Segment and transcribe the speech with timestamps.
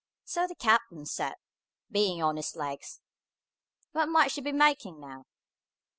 [0.23, 1.35] So the captain said,
[1.91, 3.01] being on his legs,
[3.91, 5.27] "What might she be making now?"